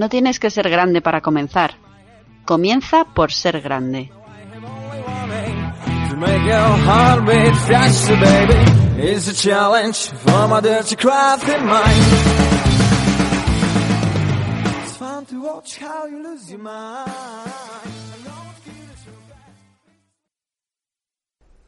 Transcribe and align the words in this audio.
No 0.00 0.08
tienes 0.08 0.40
que 0.40 0.48
ser 0.48 0.70
grande 0.70 1.02
para 1.02 1.20
comenzar. 1.20 1.74
Comienza 2.46 3.04
por 3.04 3.32
ser 3.32 3.60
grande. 3.60 4.10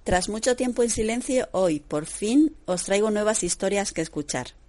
Tras 0.04 0.30
mucho 0.30 0.56
tiempo 0.56 0.82
en 0.82 0.88
silencio, 0.88 1.48
hoy, 1.52 1.80
por 1.80 2.06
fin, 2.06 2.56
os 2.64 2.84
traigo 2.84 3.10
nuevas 3.10 3.42
historias 3.42 3.92
que 3.92 4.00
escuchar. 4.00 4.61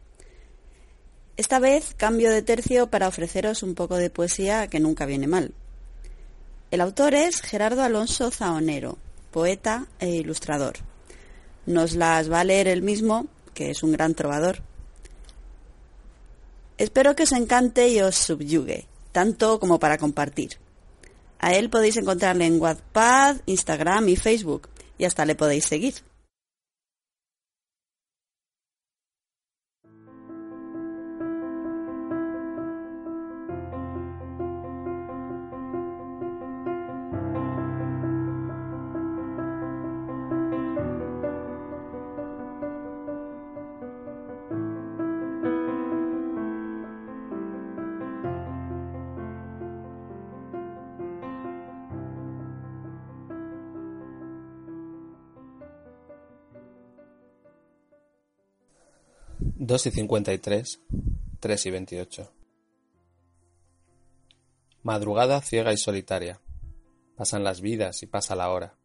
Esta 1.35 1.57
vez 1.57 1.95
cambio 1.97 2.31
de 2.31 2.43
tercio 2.43 2.87
para 2.87 3.07
ofreceros 3.07 3.63
un 3.63 3.73
poco 3.73 3.97
de 3.97 4.11
poesía 4.11 4.67
que 4.67 4.79
nunca 4.79 5.07
viene 5.07 5.25
mal. 5.25 5.53
El 6.69 6.79
autor 6.79 7.15
es 7.15 7.41
Gerardo 7.41 7.81
Alonso 7.81 8.29
Zaonero, 8.29 8.99
poeta 9.31 9.87
e 9.99 10.09
ilustrador. 10.09 10.75
Nos 11.65 11.95
las 11.95 12.31
va 12.31 12.41
a 12.41 12.43
leer 12.43 12.67
él 12.67 12.83
mismo, 12.83 13.25
que 13.55 13.71
es 13.71 13.81
un 13.81 13.93
gran 13.93 14.13
trovador. 14.13 14.61
Espero 16.77 17.15
que 17.15 17.23
os 17.23 17.31
encante 17.31 17.87
y 17.87 17.99
os 18.01 18.15
subyugue, 18.15 18.85
tanto 19.11 19.59
como 19.59 19.79
para 19.79 19.97
compartir. 19.97 20.57
A 21.39 21.55
él 21.55 21.71
podéis 21.71 21.97
encontrarle 21.97 22.45
en 22.45 22.61
Wattpad, 22.61 23.37
Instagram 23.47 24.07
y 24.09 24.17
Facebook, 24.17 24.69
y 24.99 25.05
hasta 25.05 25.25
le 25.25 25.35
podéis 25.35 25.65
seguir. 25.65 25.95
Dos 59.65 59.85
y 59.85 59.91
cincuenta 59.91 60.33
y 60.33 60.39
tres, 60.39 60.81
tres 61.39 61.65
y 61.65 61.71
veintiocho. 61.71 62.33
Madrugada 64.81 65.39
ciega 65.39 65.71
y 65.71 65.77
solitaria. 65.77 66.41
Pasan 67.15 67.45
las 67.45 67.61
vidas 67.61 68.03
y 68.03 68.07
pasa 68.07 68.35
la 68.35 68.51
hora. 68.51 68.75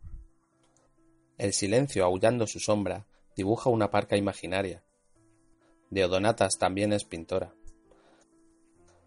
El 1.36 1.52
silencio, 1.52 2.04
aullando 2.04 2.46
su 2.46 2.60
sombra, 2.60 3.08
dibuja 3.34 3.70
una 3.70 3.90
parca 3.90 4.16
imaginaria. 4.16 4.84
Deodonatas 5.90 6.58
también 6.58 6.92
es 6.92 7.02
pintora. 7.02 7.52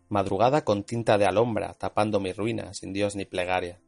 Madrugada 0.09 0.65
con 0.65 0.83
tinta 0.83 1.17
de 1.17 1.25
alombra, 1.25 1.73
tapando 1.75 2.19
mi 2.19 2.33
ruina, 2.33 2.73
sin 2.73 2.91
Dios 2.91 3.15
ni 3.15 3.23
plegaria. 3.23 3.79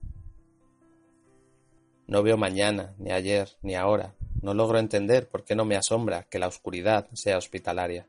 No 2.13 2.21
veo 2.21 2.37
mañana, 2.37 2.93
ni 2.99 3.11
ayer, 3.11 3.57
ni 3.63 3.73
ahora, 3.73 4.13
no 4.43 4.53
logro 4.53 4.77
entender 4.77 5.27
por 5.27 5.43
qué 5.43 5.55
no 5.55 5.65
me 5.65 5.75
asombra 5.75 6.27
que 6.29 6.37
la 6.37 6.45
oscuridad 6.45 7.07
sea 7.13 7.39
hospitalaria. 7.39 8.07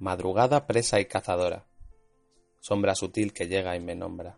Madrugada 0.00 0.66
presa 0.66 0.98
y 0.98 1.04
cazadora, 1.04 1.66
sombra 2.58 2.96
sutil 2.96 3.32
que 3.32 3.46
llega 3.46 3.76
y 3.76 3.80
me 3.80 3.94
nombra. 3.94 4.36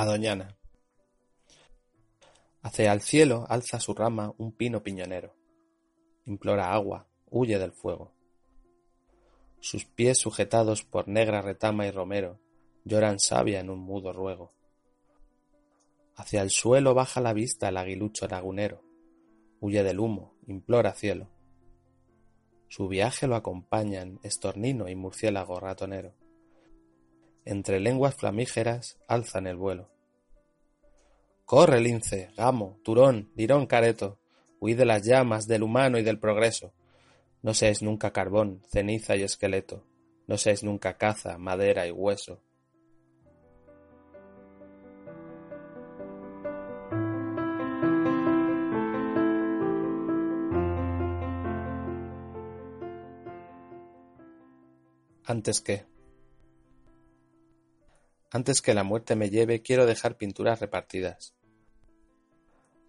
A 0.00 0.04
Doñana. 0.04 0.56
Hacia 2.62 2.92
el 2.92 3.00
cielo 3.00 3.46
alza 3.48 3.80
su 3.80 3.94
rama 3.94 4.32
un 4.38 4.52
pino 4.52 4.80
piñonero. 4.84 5.34
Implora 6.24 6.72
agua, 6.72 7.08
huye 7.28 7.58
del 7.58 7.72
fuego. 7.72 8.12
Sus 9.58 9.86
pies 9.86 10.18
sujetados 10.18 10.84
por 10.84 11.08
negra 11.08 11.42
retama 11.42 11.84
y 11.84 11.90
romero 11.90 12.38
lloran 12.84 13.18
savia 13.18 13.58
en 13.58 13.70
un 13.70 13.80
mudo 13.80 14.12
ruego. 14.12 14.52
Hacia 16.14 16.42
el 16.42 16.50
suelo 16.50 16.94
baja 16.94 17.20
la 17.20 17.32
vista 17.32 17.68
el 17.68 17.76
aguilucho 17.76 18.28
lagunero. 18.28 18.84
Huye 19.58 19.82
del 19.82 19.98
humo, 19.98 20.36
implora 20.46 20.92
cielo. 20.92 21.26
Su 22.68 22.86
viaje 22.86 23.26
lo 23.26 23.34
acompañan 23.34 24.20
estornino 24.22 24.88
y 24.88 24.94
murciélago 24.94 25.58
ratonero 25.58 26.14
entre 27.48 27.80
lenguas 27.80 28.14
flamígeras 28.14 28.98
alzan 29.08 29.46
el 29.46 29.56
vuelo. 29.56 29.88
Corre, 31.46 31.80
lince, 31.80 32.28
gamo, 32.36 32.78
turón, 32.84 33.32
lirón 33.36 33.66
careto, 33.66 34.18
huid 34.60 34.76
de 34.76 34.84
las 34.84 35.02
llamas, 35.02 35.46
del 35.46 35.62
humano 35.62 35.98
y 35.98 36.02
del 36.02 36.18
progreso. 36.18 36.74
No 37.40 37.54
seáis 37.54 37.80
nunca 37.80 38.12
carbón, 38.12 38.60
ceniza 38.68 39.16
y 39.16 39.22
esqueleto, 39.22 39.82
no 40.26 40.36
seáis 40.36 40.62
nunca 40.62 40.98
caza, 40.98 41.38
madera 41.38 41.86
y 41.86 41.90
hueso. 41.90 42.42
Antes 55.24 55.62
que 55.62 55.86
antes 58.30 58.60
que 58.60 58.74
la 58.74 58.84
muerte 58.84 59.16
me 59.16 59.30
lleve, 59.30 59.62
quiero 59.62 59.86
dejar 59.86 60.16
pinturas 60.16 60.60
repartidas. 60.60 61.34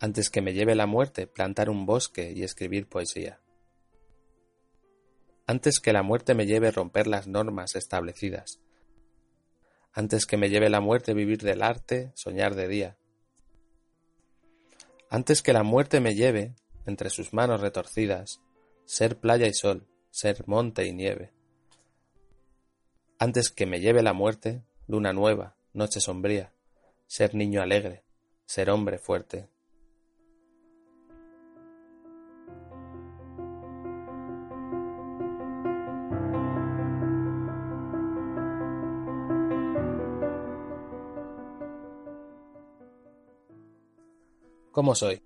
Antes 0.02 0.30
que 0.30 0.42
me 0.42 0.54
lleve 0.54 0.76
la 0.76 0.86
muerte, 0.86 1.28
plantar 1.28 1.70
un 1.70 1.86
bosque 1.86 2.32
y 2.36 2.44
escribir 2.44 2.88
poesía. 2.88 3.42
Antes 5.48 5.80
que 5.80 5.94
la 5.94 6.04
muerte 6.04 6.36
me 6.36 6.46
lleve 6.46 6.72
romper 6.72 7.08
las 7.08 7.28
normas 7.28 7.76
establecidas. 7.76 8.60
Antes 9.94 10.26
que 10.26 10.38
me 10.38 10.50
lleve 10.50 10.70
la 10.70 10.82
muerte 10.82 11.14
vivir 11.14 11.40
del 11.42 11.64
arte, 11.64 12.12
soñar 12.16 12.56
de 12.56 12.68
día. 12.68 12.98
Antes 15.10 15.42
que 15.42 15.54
la 15.54 15.64
muerte 15.64 16.02
me 16.02 16.16
lleve, 16.16 16.54
entre 16.86 17.10
sus 17.10 17.34
manos 17.34 17.62
retorcidas, 17.62 18.42
ser 18.86 19.20
playa 19.20 19.48
y 19.48 19.54
sol, 19.54 19.88
ser 20.12 20.48
monte 20.48 20.86
y 20.86 20.94
nieve. 20.94 21.34
Antes 23.18 23.50
que 23.50 23.66
me 23.66 23.80
lleve 23.80 24.04
la 24.04 24.14
muerte, 24.14 24.64
luna 24.90 25.14
nueva, 25.14 25.56
noche 25.74 26.00
sombría, 26.00 26.52
ser 27.06 27.36
niño 27.36 27.62
alegre, 27.62 28.04
ser 28.48 28.72
hombre 28.72 28.98
fuerte. 28.98 29.48
¿Cómo 44.72 44.96
soy? 44.96 45.22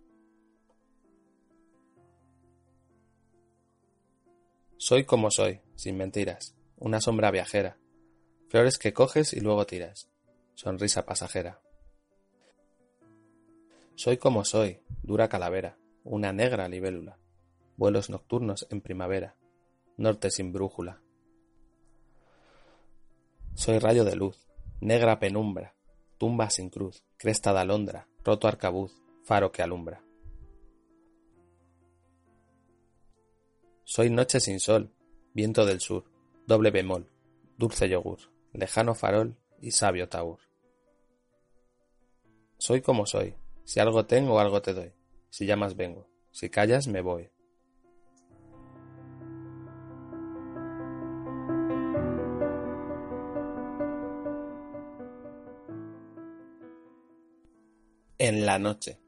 Soy 4.75 5.06
como 5.06 5.31
soy, 5.31 5.62
sin 5.75 5.95
mentiras, 5.95 6.54
una 6.75 7.00
sombra 7.00 7.31
viajera, 7.31 7.77
Flores 8.53 8.77
que 8.77 8.94
coges 8.94 9.33
y 9.33 9.39
luego 9.39 9.65
tiras. 9.65 10.11
Sonrisa 10.53 11.07
pasajera. 11.07 11.59
Soy 13.95 14.17
como 14.17 14.45
soy, 14.45 14.79
dura 15.01 15.27
calavera, 15.27 15.79
una 16.03 16.33
negra 16.33 16.69
libélula. 16.69 17.17
Vuelos 17.77 18.11
nocturnos 18.11 18.67
en 18.69 18.81
primavera, 18.81 19.35
norte 19.97 20.29
sin 20.29 20.53
brújula. 20.53 21.01
Soy 23.55 23.79
rayo 23.79 24.05
de 24.05 24.15
luz, 24.15 24.47
negra 24.81 25.17
penumbra, 25.17 25.73
tumba 26.19 26.51
sin 26.51 26.69
cruz, 26.69 27.03
cresta 27.17 27.53
de 27.53 27.59
alondra, 27.59 28.07
roto 28.23 28.47
arcabuz, 28.47 28.94
faro 29.23 29.51
que 29.51 29.63
alumbra. 29.63 30.03
Soy 33.83 34.11
noche 34.11 34.39
sin 34.39 34.59
sol, 34.59 34.94
viento 35.33 35.65
del 35.65 35.79
sur, 35.79 36.03
doble 36.45 36.69
bemol, 36.69 37.09
dulce 37.57 37.89
yogur 37.89 38.31
lejano 38.53 38.94
farol 38.94 39.35
y 39.59 39.71
sabio 39.71 40.07
taur. 40.07 40.39
Soy 42.57 42.81
como 42.81 43.05
soy, 43.05 43.35
si 43.65 43.79
algo 43.79 44.05
tengo 44.05 44.39
algo 44.39 44.61
te 44.61 44.73
doy, 44.73 44.94
si 45.29 45.45
llamas 45.45 45.75
vengo, 45.75 46.07
si 46.31 46.50
callas 46.50 46.88
me 46.88 47.01
voy. 47.01 47.29
En 58.19 58.45
la 58.45 58.57
noche. 58.57 58.99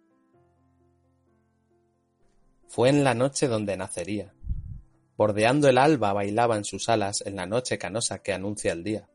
Fue 2.67 2.89
en 2.89 3.05
la 3.05 3.13
noche 3.13 3.47
donde 3.47 3.77
nacería. 3.77 4.33
Bordeando 5.15 5.69
el 5.69 5.77
alba 5.77 6.11
bailaba 6.11 6.57
en 6.57 6.65
sus 6.65 6.89
alas 6.89 7.21
en 7.25 7.37
la 7.37 7.45
noche 7.45 7.77
canosa 7.77 8.21
que 8.21 8.33
anuncia 8.33 8.73
el 8.73 8.83
día 8.83 9.07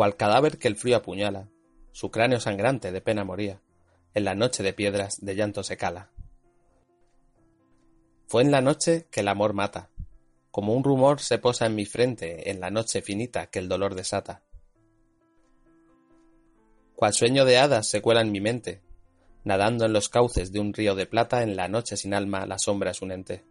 cual 0.00 0.16
cadáver 0.16 0.56
que 0.56 0.66
el 0.66 0.76
frío 0.76 0.96
apuñala, 0.96 1.50
su 1.92 2.10
cráneo 2.10 2.40
sangrante 2.40 2.90
de 2.90 3.02
pena 3.02 3.22
moría, 3.22 3.60
en 4.14 4.24
la 4.24 4.34
noche 4.34 4.62
de 4.62 4.72
piedras 4.72 5.18
de 5.20 5.34
llanto 5.34 5.62
se 5.62 5.76
cala. 5.76 6.08
Fue 8.26 8.40
en 8.40 8.50
la 8.50 8.62
noche 8.62 9.08
que 9.10 9.20
el 9.20 9.28
amor 9.28 9.52
mata, 9.52 9.90
como 10.50 10.72
un 10.72 10.84
rumor 10.84 11.20
se 11.20 11.36
posa 11.36 11.66
en 11.66 11.74
mi 11.74 11.84
frente 11.84 12.50
en 12.50 12.60
la 12.60 12.70
noche 12.70 13.02
finita 13.02 13.48
que 13.48 13.58
el 13.58 13.68
dolor 13.68 13.94
desata. 13.94 14.40
Cual 16.96 17.12
sueño 17.12 17.44
de 17.44 17.58
hadas 17.58 17.86
se 17.86 18.00
cuela 18.00 18.22
en 18.22 18.32
mi 18.32 18.40
mente, 18.40 18.80
nadando 19.44 19.84
en 19.84 19.92
los 19.92 20.08
cauces 20.08 20.50
de 20.50 20.60
un 20.60 20.72
río 20.72 20.94
de 20.94 21.04
plata 21.04 21.42
en 21.42 21.56
la 21.56 21.68
noche 21.68 21.98
sin 21.98 22.14
alma 22.14 22.46
la 22.46 22.58
sombra 22.58 22.92
es 22.92 23.02
un 23.02 23.12
ente. 23.12 23.44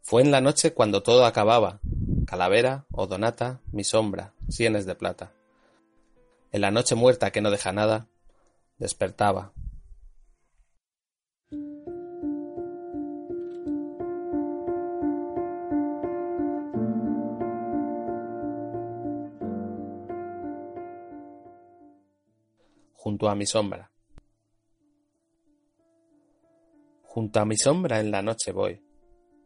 Fue 0.00 0.22
en 0.22 0.30
la 0.30 0.40
noche 0.40 0.74
cuando 0.74 1.02
todo 1.02 1.26
acababa, 1.26 1.80
calavera 2.26 2.86
o 2.92 3.06
donata, 3.06 3.60
mi 3.72 3.84
sombra, 3.84 4.32
sienes 4.48 4.86
de 4.86 4.94
plata. 4.94 5.32
En 6.50 6.60
la 6.60 6.70
noche 6.70 6.94
muerta 6.94 7.30
que 7.30 7.40
no 7.40 7.50
deja 7.50 7.72
nada, 7.72 8.08
despertaba. 8.78 9.52
junto 23.02 23.28
a 23.28 23.34
mi 23.34 23.46
sombra. 23.46 23.90
Junto 27.02 27.40
a 27.40 27.44
mi 27.44 27.56
sombra 27.56 27.98
en 27.98 28.12
la 28.12 28.22
noche 28.22 28.52
voy, 28.52 28.80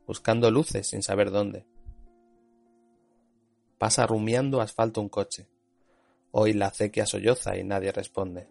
buscando 0.07 0.51
luces 0.51 0.89
sin 0.89 1.03
saber 1.03 1.31
dónde. 1.31 1.67
Pasa 3.79 4.07
rumiando 4.07 4.61
asfalto 4.61 5.01
un 5.01 5.09
coche. 5.09 5.49
Hoy 6.31 6.55
la 6.55 6.67
acequia 6.67 7.07
solloza 7.07 7.57
y 7.57 7.65
nadie 7.65 7.93
responde. 7.93 8.49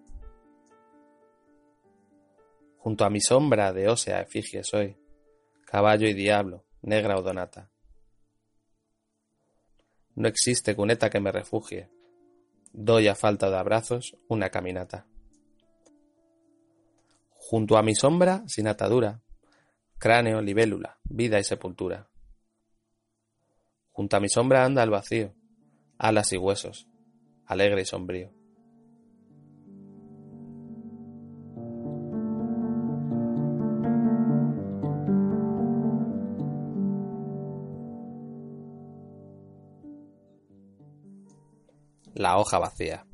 Junto 2.77 3.05
a 3.05 3.09
mi 3.09 3.19
sombra 3.21 3.73
de 3.73 3.89
ósea 3.89 4.21
efigie 4.21 4.63
soy, 4.63 4.95
caballo 5.65 6.07
y 6.07 6.13
diablo, 6.13 6.65
negra 6.83 7.17
o 7.17 7.23
donata. 7.23 7.71
No 10.13 10.27
existe 10.27 10.75
cuneta 10.75 11.09
que 11.09 11.19
me 11.19 11.31
refugie, 11.31 11.89
doy 12.71 13.07
a 13.07 13.15
falta 13.15 13.49
de 13.49 13.57
abrazos 13.57 14.15
una 14.27 14.49
caminata. 14.49 15.07
Junto 17.31 17.77
a 17.77 17.83
mi 17.83 17.95
sombra, 17.95 18.43
sin 18.47 18.67
atadura, 18.67 19.21
cráneo, 19.97 20.41
libélula, 20.41 20.99
vida 21.03 21.39
y 21.39 21.43
sepultura. 21.43 22.09
Junto 23.95 24.17
a 24.17 24.19
mi 24.19 24.27
sombra 24.27 24.65
anda 24.65 24.83
el 24.83 24.89
vacío, 24.89 25.33
alas 25.97 26.33
y 26.33 26.37
huesos, 26.37 26.85
alegre 27.45 27.83
y 27.83 27.85
sombrío. 27.85 28.29
La 42.15 42.37
hoja 42.37 42.59
vacía. 42.59 43.05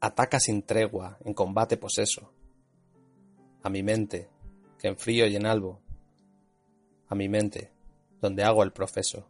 Ataca 0.00 0.40
sin 0.40 0.62
tregua, 0.64 1.16
en 1.24 1.32
combate 1.32 1.76
poseso. 1.76 2.32
A 3.62 3.70
mi 3.70 3.84
mente, 3.84 4.28
que 4.80 4.88
en 4.88 4.96
frío 4.96 5.28
y 5.28 5.36
en 5.36 5.46
albo. 5.46 5.85
A 7.08 7.14
mi 7.14 7.28
mente, 7.28 7.70
donde 8.20 8.42
hago 8.42 8.62
el 8.62 8.72
profeso. 8.72 9.28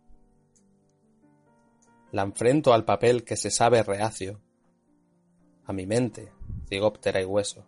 La 2.13 2.23
enfrento 2.23 2.73
al 2.73 2.85
papel 2.85 3.25
que 3.25 3.37
se 3.37 3.51
sabe 3.51 3.83
reacio. 3.83 4.41
A 5.65 5.73
mi 5.73 5.87
mente, 5.87 6.33
cigóptera 6.69 7.21
y 7.21 7.25
hueso. 7.25 7.67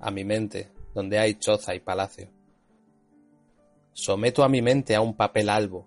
A 0.00 0.10
mi 0.10 0.24
mente, 0.24 0.70
donde 0.94 1.18
hay 1.18 1.34
choza 1.34 1.74
y 1.74 1.80
palacio. 1.80 2.30
Someto 3.92 4.42
a 4.42 4.48
mi 4.48 4.62
mente 4.62 4.94
a 4.94 5.02
un 5.02 5.14
papel 5.14 5.50
albo, 5.50 5.86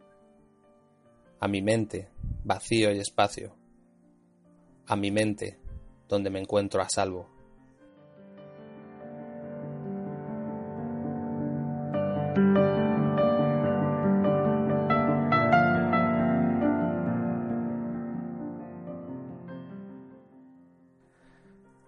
a 1.40 1.48
mi 1.48 1.62
mente, 1.62 2.10
vacío 2.44 2.92
y 2.92 3.00
espacio, 3.00 3.56
a 4.88 4.96
mi 4.96 5.12
mente, 5.12 5.60
donde 6.08 6.30
me 6.30 6.40
encuentro 6.40 6.82
a 6.82 6.90
salvo. 6.90 7.30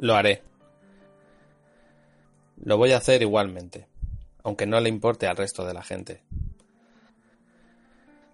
Lo 0.08 0.16
haré. 0.16 0.42
Lo 2.64 2.78
voy 2.78 2.94
a 2.94 2.98
hacer 2.98 3.22
igualmente, 3.22 3.90
aunque 4.42 4.66
no 4.66 4.80
le 4.80 4.88
importe 4.88 5.28
al 5.28 5.36
resto 5.36 5.66
de 5.66 5.74
la 5.74 5.84
gente. 5.84 6.24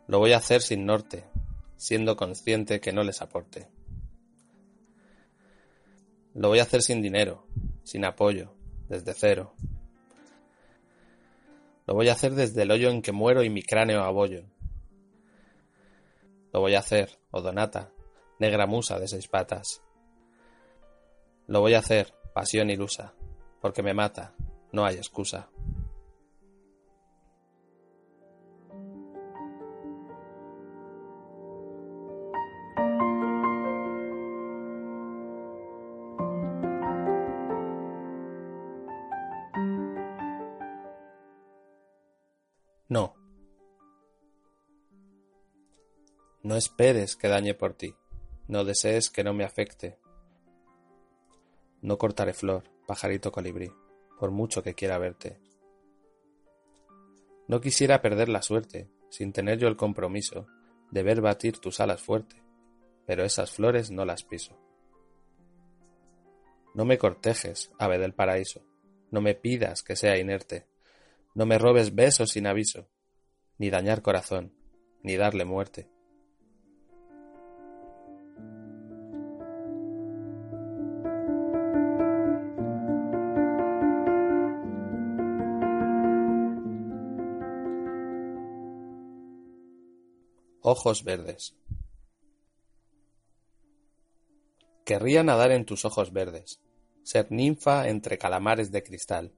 Lo 0.06 0.20
voy 0.20 0.34
a 0.34 0.38
hacer 0.38 0.62
sin 0.62 0.86
norte, 0.86 1.24
siendo 1.76 2.16
consciente 2.16 2.80
que 2.80 2.94
no 2.94 3.04
les 3.04 3.24
aporte. 3.24 3.70
Lo 6.36 6.50
voy 6.50 6.60
a 6.60 6.62
hacer 6.62 6.84
sin 6.84 7.02
dinero, 7.02 7.48
sin 7.84 8.06
apoyo, 8.06 8.54
desde 8.88 9.16
cero. 9.16 9.56
Lo 11.88 11.96
voy 11.96 12.10
a 12.10 12.14
hacer 12.14 12.36
desde 12.36 12.62
el 12.62 12.70
hoyo 12.70 12.92
en 12.92 13.02
que 13.02 13.14
muero 13.14 13.42
y 13.42 13.50
mi 13.50 13.64
cráneo 13.64 14.04
abollo. 14.04 14.44
Lo 16.52 16.60
voy 16.60 16.76
a 16.76 16.80
hacer, 16.82 17.18
Odonata, 17.32 17.90
negra 18.38 18.68
musa 18.68 19.00
de 19.00 19.08
seis 19.08 19.28
patas. 19.28 19.83
Lo 21.48 21.60
voy 21.60 21.74
a 21.74 21.80
hacer, 21.80 22.14
pasión 22.34 22.70
ilusa, 22.70 23.14
porque 23.60 23.84
me 23.84 23.94
mata, 23.94 24.34
no 24.72 24.86
hay 24.86 24.96
excusa. 24.96 25.50
No. 42.88 43.16
No 46.42 46.56
esperes 46.56 47.16
que 47.16 47.28
dañe 47.28 47.54
por 47.54 47.74
ti, 47.74 47.96
no 48.48 48.64
desees 48.64 49.10
que 49.10 49.24
no 49.24 49.34
me 49.34 49.44
afecte. 49.44 50.03
No 51.84 51.98
cortaré 51.98 52.34
flor, 52.34 52.64
pajarito 52.88 53.34
colibrí, 53.34 53.70
por 54.18 54.32
mucho 54.32 54.64
que 54.64 54.74
quiera 54.74 54.98
verte. 54.98 55.38
No 57.50 57.60
quisiera 57.60 58.02
perder 58.02 58.30
la 58.30 58.42
suerte, 58.42 58.90
sin 59.10 59.34
tener 59.34 59.60
yo 59.60 59.68
el 59.68 59.76
compromiso 59.76 60.48
de 60.92 61.04
ver 61.04 61.20
batir 61.20 61.60
tus 61.60 61.82
alas 61.82 62.02
fuerte, 62.02 62.42
pero 63.06 63.26
esas 63.26 63.52
flores 63.52 63.92
no 63.92 64.06
las 64.06 64.24
piso. 64.24 64.58
No 66.74 66.86
me 66.86 66.98
cortejes, 66.98 67.70
ave 67.78 67.98
del 67.98 68.14
paraíso, 68.14 68.66
no 69.12 69.20
me 69.20 69.36
pidas 69.36 69.84
que 69.84 69.98
sea 69.98 70.18
inerte, 70.18 70.68
no 71.36 71.46
me 71.46 71.58
robes 71.58 71.94
besos 71.94 72.32
sin 72.32 72.48
aviso, 72.48 72.88
ni 73.58 73.70
dañar 73.70 74.02
corazón, 74.02 74.56
ni 75.02 75.18
darle 75.18 75.44
muerte. 75.44 75.90
Ojos 90.76 91.04
verdes. 91.04 91.56
Querría 94.86 95.24
nadar 95.24 95.52
en 95.52 95.66
tus 95.66 95.86
ojos 95.86 96.12
verdes, 96.12 96.60
ser 97.04 97.32
ninfa 97.32 97.88
entre 97.88 98.18
calamares 98.18 98.72
de 98.72 98.84
cristal 98.84 99.34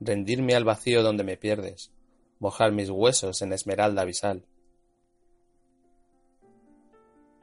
rendirme 0.00 0.54
al 0.54 0.64
vacío 0.64 1.02
donde 1.02 1.24
me 1.24 1.36
pierdes, 1.36 1.92
mojar 2.38 2.72
mis 2.72 2.90
huesos 2.90 3.42
en 3.42 3.52
esmeralda 3.52 4.02
abisal. 4.02 4.46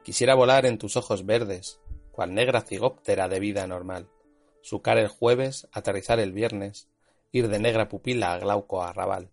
Quisiera 0.04 0.34
volar 0.34 0.66
en 0.66 0.78
tus 0.78 0.96
ojos 0.96 1.24
verdes, 1.24 1.80
cual 2.10 2.34
negra 2.34 2.60
cigóptera 2.60 3.28
de 3.28 3.40
vida 3.40 3.66
normal, 3.66 4.08
sucar 4.62 4.98
el 4.98 5.08
jueves, 5.08 5.68
aterrizar 5.72 6.18
el 6.18 6.32
viernes, 6.32 6.88
ir 7.30 7.48
de 7.48 7.58
negra 7.58 7.88
pupila 7.88 8.32
a 8.32 8.38
glauco 8.38 8.82
arrabal. 8.82 9.30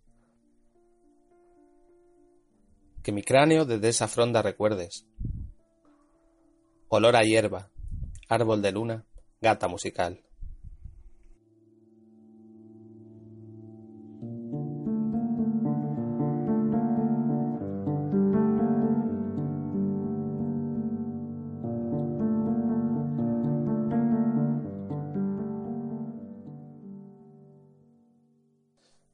Que 3.02 3.12
mi 3.12 3.22
cráneo 3.22 3.64
desde 3.64 3.88
esa 3.88 4.08
fronda 4.08 4.42
recuerdes, 4.42 5.06
olor 6.88 7.16
a 7.16 7.22
hierba, 7.22 7.70
árbol 8.28 8.60
de 8.60 8.72
luna, 8.72 9.06
gata 9.40 9.68
musical. 9.68 10.22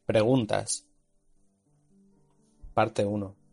Preguntas. 0.07 0.87
Parte 2.75 3.05
1. 3.05 3.46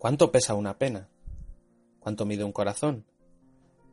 ¿Cuánto 0.00 0.32
pesa 0.32 0.54
una 0.54 0.78
pena? 0.78 1.10
¿Cuánto 1.98 2.24
mide 2.24 2.42
un 2.42 2.52
corazón? 2.52 3.04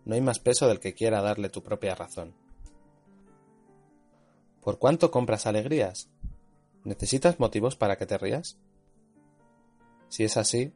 No 0.05 0.15
hay 0.15 0.21
más 0.21 0.39
peso 0.39 0.65
del 0.65 0.79
que 0.79 0.93
quiera 0.93 1.21
darle 1.21 1.49
tu 1.49 1.61
propia 1.61 1.95
razón. 1.95 2.33
¿Por 4.61 4.79
cuánto 4.79 5.11
compras 5.11 5.47
alegrías? 5.47 6.09
¿Necesitas 6.85 7.41
motivos 7.41 7.75
para 7.75 7.97
que 7.97 8.05
te 8.05 8.17
rías? 8.17 8.57
Si 10.07 10.23
es 10.23 10.37
así, 10.37 10.71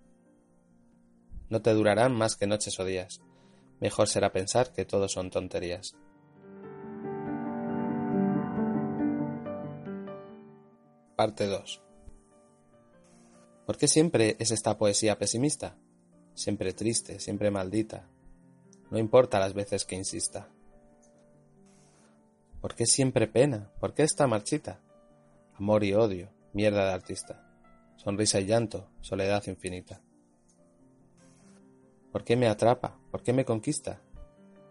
no 1.47 1.61
te 1.61 1.73
durarán 1.73 2.13
más 2.13 2.35
que 2.35 2.45
noches 2.45 2.77
o 2.81 2.83
días. 2.83 3.21
Mejor 3.79 4.09
será 4.09 4.33
pensar 4.33 4.73
que 4.73 4.83
todo 4.83 5.07
son 5.07 5.29
tonterías. 5.29 5.95
Parte 11.15 11.47
2. 11.47 11.81
¿Por 13.65 13.77
qué 13.77 13.87
siempre 13.87 14.35
es 14.39 14.51
esta 14.51 14.77
poesía 14.77 15.17
pesimista? 15.17 15.77
Siempre 16.33 16.73
triste, 16.73 17.19
siempre 17.19 17.51
maldita. 17.51 18.07
No 18.89 18.97
importa 18.97 19.39
las 19.39 19.53
veces 19.53 19.85
que 19.85 19.95
insista. 19.95 20.49
¿Por 22.59 22.75
qué 22.75 22.85
siempre 22.85 23.27
pena? 23.27 23.71
¿Por 23.79 23.93
qué 23.93 24.03
está 24.03 24.27
marchita? 24.27 24.79
Amor 25.55 25.83
y 25.83 25.93
odio, 25.93 26.29
mierda 26.53 26.85
de 26.85 26.93
artista. 26.93 27.47
Sonrisa 27.97 28.39
y 28.39 28.45
llanto, 28.45 28.89
soledad 28.99 29.43
infinita. 29.47 30.01
¿Por 32.11 32.23
qué 32.23 32.35
me 32.35 32.47
atrapa? 32.47 32.99
¿Por 33.11 33.23
qué 33.23 33.31
me 33.31 33.45
conquista? 33.45 34.01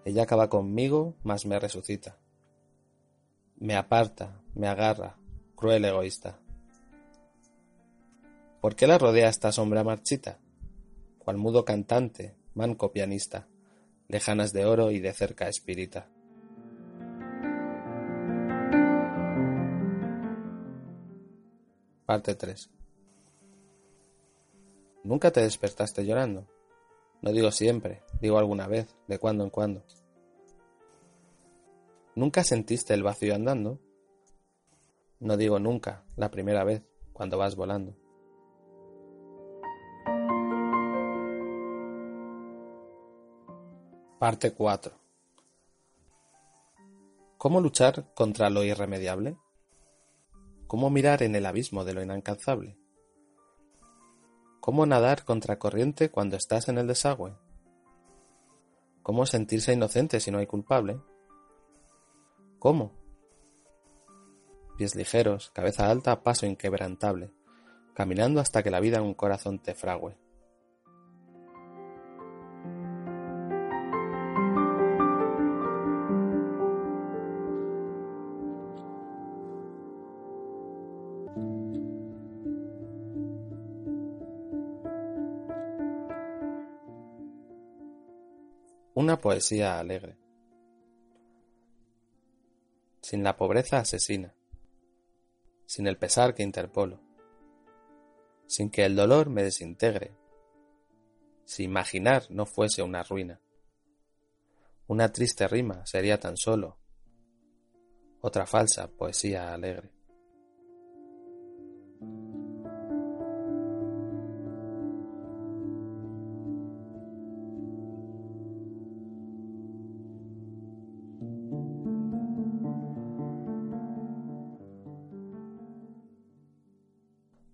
Ella 0.05 0.25
acaba 0.25 0.49
conmigo, 0.49 1.15
mas 1.23 1.47
me 1.47 1.59
resucita. 1.59 2.19
Me 3.57 3.77
aparta, 3.77 4.43
me 4.55 4.69
agarra, 4.69 5.19
cruel 5.55 5.85
egoísta. 5.85 6.39
¿Por 8.61 8.77
qué 8.77 8.87
la 8.87 8.99
rodea 8.99 9.31
esta 9.31 9.53
sombra 9.53 9.83
marchita? 9.85 10.39
Cual 11.19 11.39
mudo 11.39 11.65
cantante, 11.65 12.37
manco 12.53 12.93
pianista, 12.93 13.49
lejanas 14.07 14.53
de 14.53 14.67
oro 14.67 14.91
y 14.91 15.01
de 15.01 15.15
cerca 15.15 15.49
espírita. 15.49 16.11
Parte 22.05 22.35
3 22.35 22.71
¿Nunca 25.05 25.31
te 25.31 25.41
despertaste 25.41 26.05
llorando? 26.05 26.47
No 27.23 27.33
digo 27.33 27.51
siempre, 27.53 28.03
digo 28.21 28.39
alguna 28.39 28.67
vez, 28.67 28.95
de 29.09 29.19
cuando 29.19 29.45
en 29.45 29.51
cuando. 29.51 29.85
¿Nunca 32.15 32.45
sentiste 32.45 32.93
el 32.93 33.03
vacío 33.03 33.35
andando? 33.35 33.79
No 35.19 35.39
digo 35.39 35.59
nunca, 35.59 36.05
la 36.17 36.31
primera 36.31 36.63
vez, 36.65 36.83
cuando 37.15 37.39
vas 37.39 37.57
volando. 37.57 38.00
Parte 44.21 44.53
4. 44.53 44.93
¿Cómo 47.39 47.63
luchar 47.63 48.13
contra 48.13 48.51
lo 48.51 48.63
irremediable? 48.63 49.39
¿Cómo 50.67 50.91
mirar 50.91 51.23
en 51.23 51.35
el 51.37 51.47
abismo 51.47 51.87
de 51.87 51.95
lo 51.95 52.03
inalcanzable? 52.03 52.77
¿Cómo 54.61 54.85
nadar 54.85 55.25
contra 55.25 55.59
corriente 55.59 56.11
cuando 56.11 56.37
estás 56.37 56.69
en 56.69 56.77
el 56.77 56.87
desagüe? 56.87 57.35
¿Cómo 59.03 59.25
sentirse 59.25 59.73
inocente 59.73 60.21
si 60.21 60.31
no 60.31 60.37
hay 60.37 60.47
culpable? 60.47 61.01
¿Cómo? 62.59 62.93
pies 64.77 64.97
ligeros, 64.97 65.51
cabeza 65.55 65.91
alta, 65.91 66.23
paso 66.23 66.45
inquebrantable, 66.45 67.33
caminando 67.95 68.41
hasta 68.43 68.63
que 68.63 68.71
la 68.71 68.81
vida 68.81 68.99
en 68.99 69.05
un 69.05 69.15
corazón 69.15 69.61
te 69.61 69.75
frague. 69.75 70.19
Poesía 89.21 89.79
alegre. 89.79 90.17
Sin 93.01 93.23
la 93.23 93.37
pobreza 93.37 93.79
asesina 93.79 94.35
sin 95.71 95.87
el 95.87 95.97
pesar 95.97 96.35
que 96.35 96.43
interpolo, 96.43 97.01
sin 98.49 98.73
que 98.73 98.85
el 98.85 98.97
dolor 98.97 99.31
me 99.31 99.45
desintegre, 99.45 100.17
si 101.45 101.63
imaginar 101.63 102.25
no 102.29 102.45
fuese 102.45 102.83
una 102.83 103.05
ruina. 103.05 103.41
Una 104.89 105.13
triste 105.13 105.47
rima 105.47 105.87
sería 105.87 106.19
tan 106.19 106.37
solo 106.37 106.77
otra 108.21 108.47
falsa 108.47 108.89
poesía 108.89 109.55
alegre. 109.55 109.93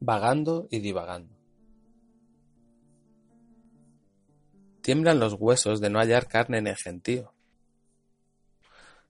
Vagando 0.06 0.68
y 0.70 0.78
divagando. 0.78 1.34
Tiemblan 4.80 5.18
los 5.18 5.32
huesos 5.32 5.80
de 5.80 5.90
no 5.90 5.98
hallar 5.98 6.28
carne 6.28 6.58
en 6.58 6.68
el 6.68 6.76
gentío. 6.76 7.34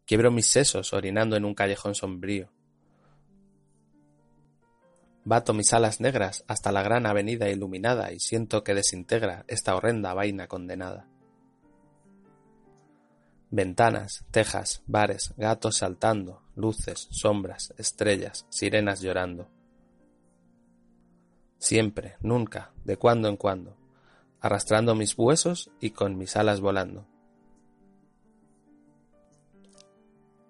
Quiebro 0.07 0.31
mis 0.31 0.47
sesos 0.47 0.95
orinando 0.95 1.37
en 1.37 1.45
un 1.45 1.55
callejón 1.55 1.95
sombrío. 1.95 2.51
Bato 5.25 5.53
mis 5.53 5.75
alas 5.75 6.01
negras 6.01 6.45
hasta 6.49 6.73
la 6.73 6.81
gran 6.81 7.05
avenida 7.05 7.51
iluminada 7.51 8.11
y 8.13 8.19
siento 8.19 8.65
que 8.65 8.73
desintegra 8.73 9.45
esta 9.49 9.77
horrenda 9.77 10.15
vaina 10.15 10.47
condenada. 10.47 11.07
Ventanas, 13.51 14.25
tejas, 14.31 14.83
bares, 14.87 15.35
gatos 15.37 15.77
saltando, 15.77 16.43
luces, 16.55 17.07
sombras, 17.11 17.75
estrellas, 17.77 18.47
sirenas 18.49 19.03
llorando 19.03 19.51
siempre, 21.59 22.17
nunca, 22.21 22.73
de 22.85 22.97
cuando 22.97 23.29
en 23.29 23.37
cuando, 23.37 23.77
arrastrando 24.41 24.95
mis 24.95 25.17
huesos 25.17 25.71
y 25.81 25.91
con 25.91 26.17
mis 26.17 26.37
alas 26.37 26.61
volando. 26.61 27.07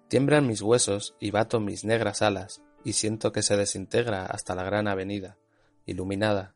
Tiembran 0.07 0.47
mis 0.47 0.61
huesos 0.61 1.15
y 1.19 1.31
bato 1.31 1.59
mis 1.59 1.83
negras 1.83 2.21
alas 2.21 2.61
y 2.83 2.93
siento 2.93 3.31
que 3.31 3.41
se 3.41 3.57
desintegra 3.57 4.25
hasta 4.25 4.55
la 4.55 4.63
gran 4.63 4.87
avenida, 4.87 5.37
iluminada, 5.85 6.55